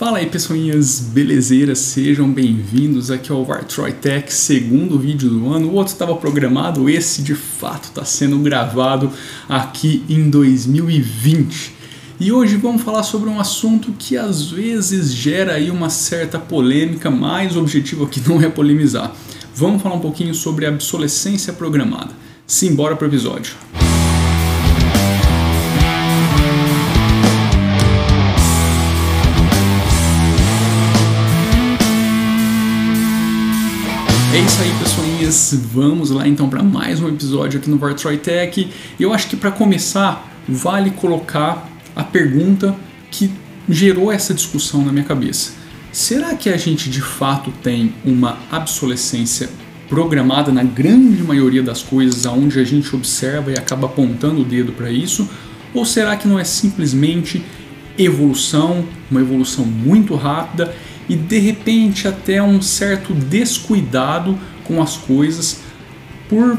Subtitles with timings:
[0.00, 5.68] Fala aí pessoinhas belezeiras, sejam bem-vindos aqui ao Vartroy Tech, segundo vídeo do ano.
[5.68, 9.12] O outro estava programado, esse de fato está sendo gravado
[9.46, 11.74] aqui em 2020.
[12.18, 17.10] E hoje vamos falar sobre um assunto que às vezes gera aí uma certa polêmica,
[17.10, 19.14] mas o objetivo aqui não é polemizar.
[19.54, 22.14] Vamos falar um pouquinho sobre a obsolescência programada.
[22.46, 23.52] Simbora para o episódio.
[34.32, 35.60] É isso aí, pessoinhas.
[35.72, 38.70] Vamos lá então para mais um episódio aqui no Vartroy Tech.
[38.98, 42.76] Eu acho que para começar, vale colocar a pergunta
[43.10, 43.28] que
[43.68, 45.54] gerou essa discussão na minha cabeça.
[45.90, 49.50] Será que a gente de fato tem uma obsolescência
[49.88, 54.70] programada na grande maioria das coisas aonde a gente observa e acaba apontando o dedo
[54.70, 55.28] para isso?
[55.74, 57.44] Ou será que não é simplesmente
[57.98, 60.74] evolução, uma evolução muito rápida
[61.08, 65.60] e de repente até um certo descuidado com as coisas
[66.28, 66.58] por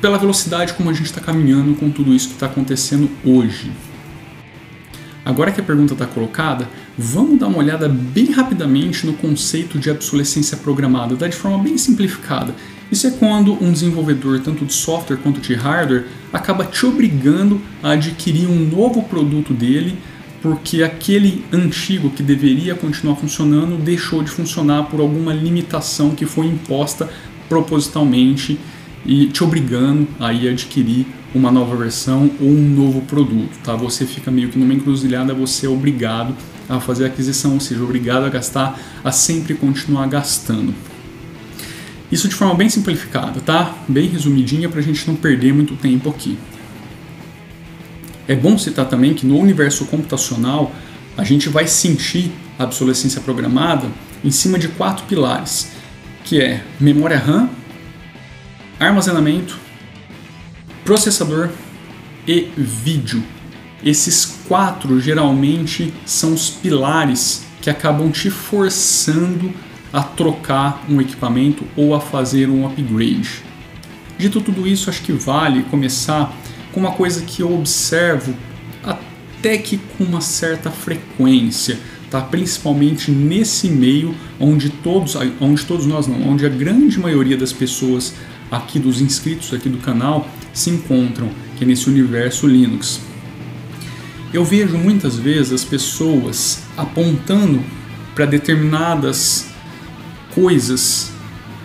[0.00, 3.72] pela velocidade como a gente está caminhando com tudo isso que está acontecendo hoje.
[5.24, 6.68] Agora que a pergunta está colocada,
[6.98, 11.26] vamos dar uma olhada bem rapidamente no conceito de obsolescência programada, tá?
[11.26, 12.54] de forma bem simplificada.
[12.94, 17.90] Isso é quando um desenvolvedor, tanto de software quanto de hardware, acaba te obrigando a
[17.90, 19.98] adquirir um novo produto dele
[20.40, 26.46] porque aquele antigo que deveria continuar funcionando deixou de funcionar por alguma limitação que foi
[26.46, 27.10] imposta
[27.48, 28.60] propositalmente
[29.04, 33.74] e te obrigando a ir adquirir uma nova versão ou um novo produto, tá?
[33.74, 36.32] Você fica meio que numa encruzilhada, você é obrigado
[36.68, 40.72] a fazer a aquisição, ou seja, obrigado a gastar, a sempre continuar gastando.
[42.10, 43.74] Isso de forma bem simplificada, tá?
[43.88, 46.38] Bem resumidinha para a gente não perder muito tempo aqui.
[48.26, 50.72] É bom citar também que no universo computacional
[51.16, 53.86] a gente vai sentir a obsolescência programada
[54.24, 55.68] em cima de quatro pilares,
[56.24, 57.50] que é memória RAM,
[58.80, 59.58] armazenamento,
[60.84, 61.50] processador
[62.26, 63.22] e vídeo.
[63.84, 71.94] Esses quatro geralmente são os pilares que acabam te forçando a trocar um equipamento ou
[71.94, 73.42] a fazer um upgrade.
[74.18, 76.36] Dito tudo isso, acho que vale começar
[76.72, 78.34] com uma coisa que eu observo
[78.82, 81.78] até que com uma certa frequência,
[82.10, 82.20] tá?
[82.20, 88.14] principalmente nesse meio onde todos, onde todos nós não, onde a grande maioria das pessoas
[88.50, 93.00] aqui dos inscritos aqui do canal se encontram, que é nesse universo Linux.
[94.32, 97.62] Eu vejo muitas vezes as pessoas apontando
[98.14, 99.53] para determinadas
[100.34, 101.12] coisas,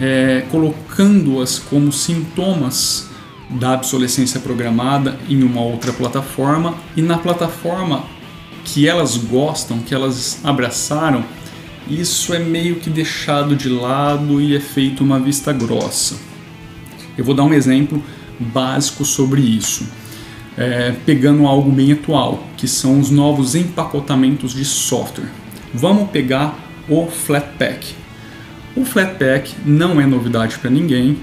[0.00, 3.08] é, colocando-as como sintomas
[3.48, 8.04] da obsolescência programada em uma outra plataforma e na plataforma
[8.64, 11.24] que elas gostam, que elas abraçaram,
[11.88, 16.16] isso é meio que deixado de lado e é feito uma vista grossa.
[17.16, 18.02] Eu vou dar um exemplo
[18.38, 19.86] básico sobre isso,
[20.58, 25.30] é, pegando algo bem atual, que são os novos empacotamentos de software.
[25.72, 28.05] Vamos pegar o Flatpak.
[28.76, 31.16] O Flatpak não é novidade para ninguém,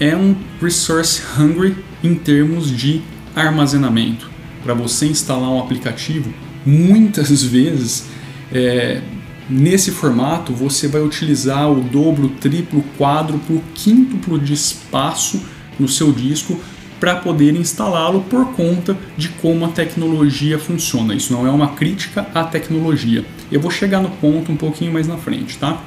[0.00, 3.02] é um resource hungry em termos de
[3.34, 4.30] armazenamento.
[4.62, 6.32] Para você instalar um aplicativo,
[6.64, 8.06] muitas vezes
[8.50, 9.02] é,
[9.48, 15.42] nesse formato você vai utilizar o dobro, triplo, quádruplo, quíntuplo de espaço
[15.78, 16.58] no seu disco
[16.98, 21.14] para poder instalá-lo por conta de como a tecnologia funciona.
[21.14, 23.22] Isso não é uma crítica à tecnologia.
[23.52, 25.84] Eu vou chegar no ponto um pouquinho mais na frente, tá?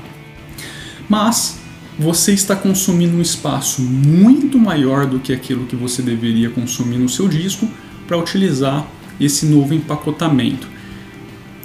[1.09, 1.59] Mas
[1.97, 7.09] você está consumindo um espaço muito maior do que aquilo que você deveria consumir no
[7.09, 7.67] seu disco
[8.07, 8.87] para utilizar
[9.19, 10.67] esse novo empacotamento.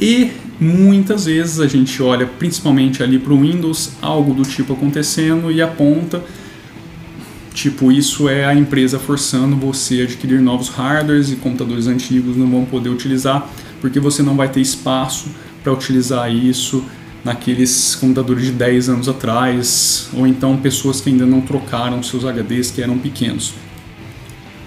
[0.01, 5.53] E muitas vezes a gente olha principalmente ali para o Windows, algo do tipo acontecendo
[5.53, 6.23] e aponta,
[7.53, 12.51] tipo, isso é a empresa forçando você a adquirir novos hardwares e computadores antigos não
[12.51, 13.49] vão poder utilizar
[13.81, 15.29] porque você não vai ter espaço
[15.63, 16.85] para utilizar isso
[17.25, 22.71] naqueles computadores de 10 anos atrás, ou então pessoas que ainda não trocaram seus HDs
[22.71, 23.55] que eram pequenos.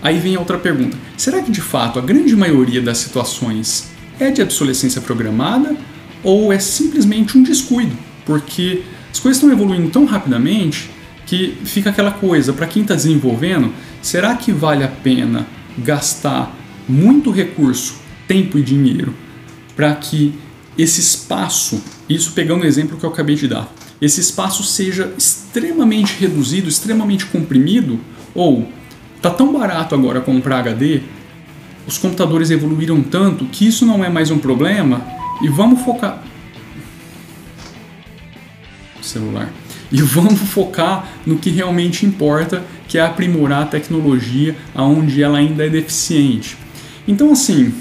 [0.01, 3.89] Aí vem a outra pergunta: será que de fato a grande maioria das situações
[4.19, 5.75] é de obsolescência programada
[6.23, 7.95] ou é simplesmente um descuido?
[8.25, 10.89] Porque as coisas estão evoluindo tão rapidamente
[11.25, 15.45] que fica aquela coisa, para quem está desenvolvendo, será que vale a pena
[15.77, 16.55] gastar
[16.87, 19.13] muito recurso, tempo e dinheiro
[19.77, 20.33] para que
[20.77, 23.71] esse espaço, isso pegando o exemplo que eu acabei de dar,
[24.01, 27.99] esse espaço seja extremamente reduzido, extremamente comprimido,
[28.35, 28.69] ou
[29.21, 31.01] tá tão barato agora comprar HD,
[31.87, 35.01] os computadores evoluíram tanto que isso não é mais um problema
[35.41, 36.21] e vamos focar
[39.07, 39.51] celular.
[39.91, 45.65] E vamos focar no que realmente importa, que é aprimorar a tecnologia aonde ela ainda
[45.65, 46.57] é deficiente.
[47.07, 47.73] Então assim,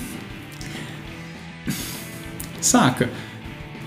[2.67, 3.11] saca?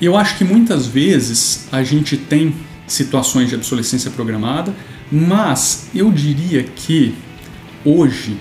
[0.01, 2.53] Eu acho que muitas vezes a gente tem
[2.87, 4.73] situações de obsolescência programada,
[5.11, 7.13] mas eu diria que
[7.83, 8.37] hoje,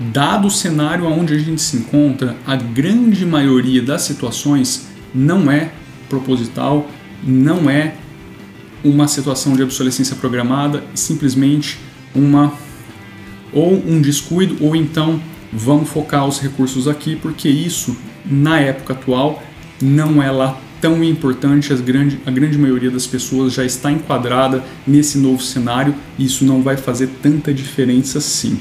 [0.00, 5.70] dado o cenário onde a gente se encontra, a grande maioria das situações não é
[6.08, 6.88] proposital,
[7.22, 7.94] não é
[8.82, 11.78] uma situação de obsolescência programada, simplesmente
[12.14, 12.52] uma
[13.52, 15.20] ou um descuido ou então
[15.52, 19.42] vamos focar os recursos aqui porque isso na época atual
[19.82, 25.16] não é lá tão importante, grande, a grande maioria das pessoas já está enquadrada nesse
[25.16, 28.58] novo cenário e isso não vai fazer tanta diferença assim.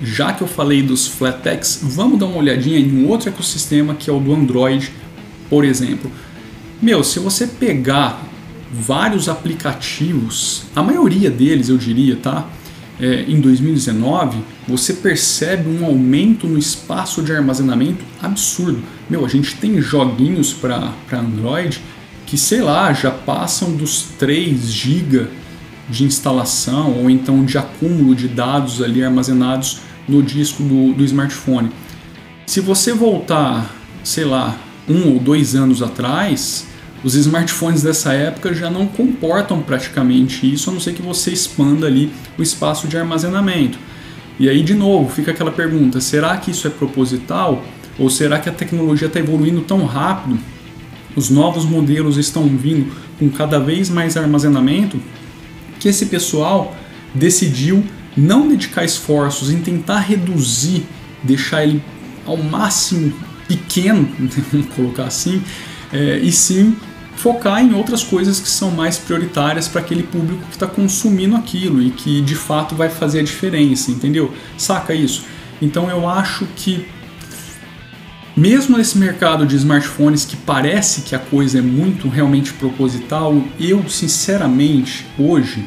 [0.00, 4.08] Já que eu falei dos Flatpaks, vamos dar uma olhadinha em um outro ecossistema que
[4.08, 4.92] é o do Android,
[5.50, 6.10] por exemplo.
[6.80, 8.24] Meu, se você pegar
[8.72, 12.48] vários aplicativos, a maioria deles eu diria, tá?
[13.00, 18.82] É, em 2019, você percebe um aumento no espaço de armazenamento absurdo.
[19.08, 21.80] Meu, a gente tem joguinhos para Android
[22.26, 25.28] que, sei lá, já passam dos 3 GB
[25.88, 31.70] de instalação ou então de acúmulo de dados ali armazenados no disco do, do smartphone.
[32.46, 34.58] Se você voltar, sei lá,
[34.88, 36.66] um ou dois anos atrás,
[37.02, 41.86] os smartphones dessa época já não comportam praticamente isso, a não ser que você expanda
[41.86, 43.78] ali o espaço de armazenamento.
[44.38, 47.64] E aí, de novo, fica aquela pergunta: será que isso é proposital?
[47.98, 50.38] Ou será que a tecnologia está evoluindo tão rápido?
[51.16, 55.00] Os novos modelos estão vindo com cada vez mais armazenamento
[55.80, 56.76] que esse pessoal
[57.14, 57.84] decidiu
[58.16, 60.84] não dedicar esforços em tentar reduzir,
[61.22, 61.82] deixar ele
[62.26, 63.12] ao máximo
[63.46, 64.08] pequeno,
[64.52, 65.42] vamos colocar assim,
[65.92, 66.76] é, e sim
[67.18, 71.82] focar em outras coisas que são mais prioritárias para aquele público que está consumindo aquilo
[71.82, 74.32] e que de fato vai fazer a diferença, entendeu?
[74.56, 75.24] Saca isso?
[75.60, 76.86] Então eu acho que
[78.36, 83.88] mesmo nesse mercado de smartphones que parece que a coisa é muito realmente proposital, eu
[83.88, 85.66] sinceramente hoje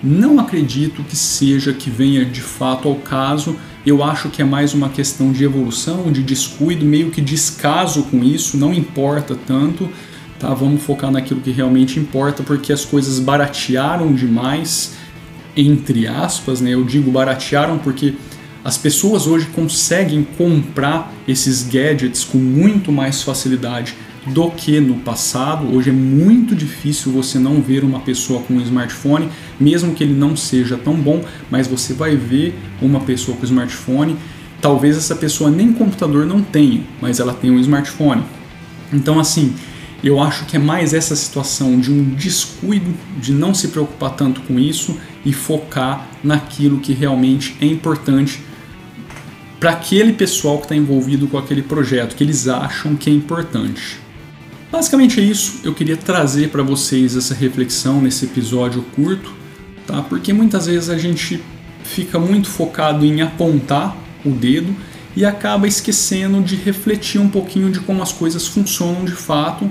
[0.00, 3.56] não acredito que seja que venha de fato ao caso.
[3.84, 8.22] Eu acho que é mais uma questão de evolução, de descuido, meio que descaso com
[8.22, 9.90] isso, não importa tanto.
[10.38, 10.52] Tá?
[10.52, 14.94] Vamos focar naquilo que realmente importa, porque as coisas baratearam demais,
[15.56, 16.70] entre aspas, né?
[16.70, 18.14] Eu digo baratearam porque
[18.64, 23.94] as pessoas hoje conseguem comprar esses gadgets com muito mais facilidade
[24.26, 25.74] do que no passado.
[25.74, 29.28] Hoje é muito difícil você não ver uma pessoa com um smartphone,
[29.60, 34.16] mesmo que ele não seja tão bom, mas você vai ver uma pessoa com smartphone.
[34.60, 38.22] Talvez essa pessoa nem computador não tenha, mas ela tem um smartphone.
[38.92, 39.52] Então, assim,
[40.04, 44.42] eu acho que é mais essa situação de um descuido, de não se preocupar tanto
[44.42, 48.42] com isso e focar naquilo que realmente é importante
[49.58, 53.98] para aquele pessoal que está envolvido com aquele projeto, que eles acham que é importante.
[54.70, 59.32] Basicamente é isso, eu queria trazer para vocês essa reflexão nesse episódio curto,
[59.86, 60.02] tá?
[60.02, 61.42] Porque muitas vezes a gente
[61.82, 64.74] fica muito focado em apontar o dedo
[65.16, 69.70] e acaba esquecendo de refletir um pouquinho de como as coisas funcionam de fato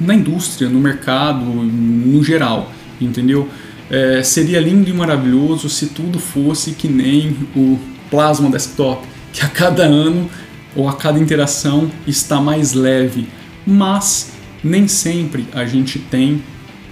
[0.00, 3.48] na indústria, no mercado, no geral, entendeu?
[3.90, 7.78] É, seria lindo e maravilhoso se tudo fosse que nem o
[8.10, 10.28] Plasma Desktop, que a cada ano
[10.76, 13.28] ou a cada interação está mais leve,
[13.66, 16.42] mas nem sempre a gente tem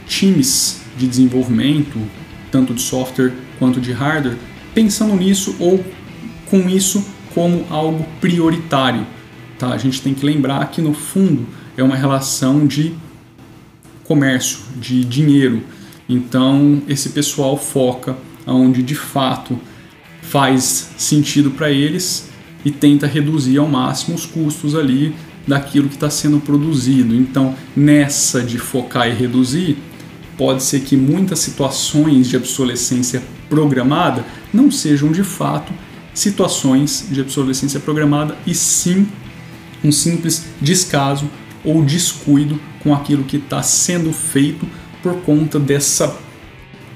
[0.07, 1.99] times de desenvolvimento,
[2.50, 4.37] tanto de software quanto de hardware,
[4.75, 5.85] pensando nisso ou
[6.50, 9.07] com isso como algo prioritário.
[9.59, 9.69] Tá?
[9.69, 12.95] A gente tem que lembrar que no fundo é uma relação de
[14.04, 15.62] comércio, de dinheiro.
[16.09, 18.16] Então esse pessoal foca
[18.47, 19.59] onde de fato
[20.23, 22.28] faz sentido para eles
[22.64, 25.14] e tenta reduzir ao máximo os custos ali
[25.47, 27.14] daquilo que está sendo produzido.
[27.14, 29.78] Então, nessa de focar e reduzir,
[30.37, 35.73] pode ser que muitas situações de obsolescência programada não sejam de fato
[36.12, 39.06] situações de obsolescência programada e sim
[39.85, 41.30] um simples descaso
[41.67, 44.67] ou descuido com aquilo que está sendo feito
[45.03, 46.17] por conta dessa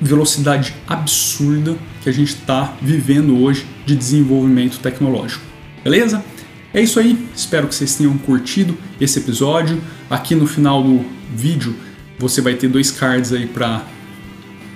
[0.00, 5.44] velocidade absurda que a gente está vivendo hoje de desenvolvimento tecnológico.
[5.84, 6.24] Beleza?
[6.72, 9.80] É isso aí, espero que vocês tenham curtido esse episódio.
[10.08, 11.74] Aqui no final do vídeo
[12.18, 13.84] você vai ter dois cards aí para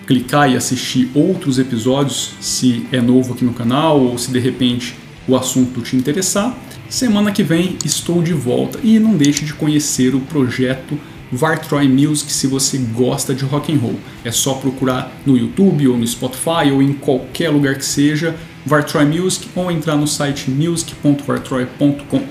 [0.07, 4.97] clicar e assistir outros episódios, se é novo aqui no canal ou se de repente
[5.27, 6.55] o assunto te interessar.
[6.95, 10.97] Semana que vem estou de volta e não deixe de conhecer o projeto
[11.33, 13.99] Vartroy Music se você gosta de rock and roll.
[14.25, 19.07] É só procurar no YouTube ou no Spotify ou em qualquer lugar que seja Vartroy
[19.07, 22.23] Music ou entrar no site music.vartroy.com.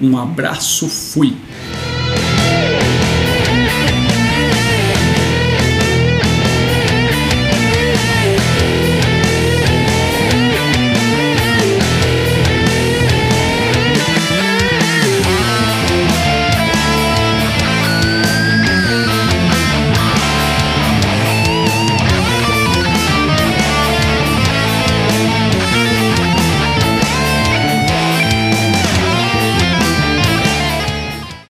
[0.00, 1.36] Um abraço, fui!